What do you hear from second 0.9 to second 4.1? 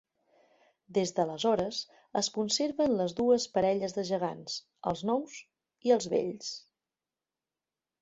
Des d'aleshores es conserven les dues parelles de